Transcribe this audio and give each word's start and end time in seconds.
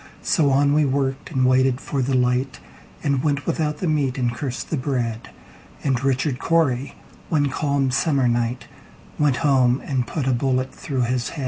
So 0.23 0.49
on 0.49 0.73
we 0.73 0.83
worked, 0.83 1.29
and 1.29 1.45
waited 1.45 1.79
for 1.79 2.01
the 2.01 2.15
light, 2.17 2.59
And 3.03 3.21
went 3.23 3.45
without 3.45 3.77
the 3.77 3.87
meat, 3.87 4.17
and 4.17 4.33
cursed 4.33 4.71
the 4.71 4.75
bread; 4.75 5.29
And 5.83 6.03
Richard 6.03 6.39
Cory, 6.39 6.95
one 7.29 7.49
calm 7.49 7.91
summer 7.91 8.27
night, 8.27 8.65
Went 9.19 9.35
home 9.45 9.79
and 9.85 10.07
put 10.07 10.25
a 10.25 10.33
bullet 10.33 10.73
through 10.73 11.01
his 11.01 11.29
head. 11.29 11.39